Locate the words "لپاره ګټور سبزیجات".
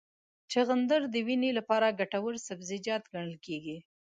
1.57-3.03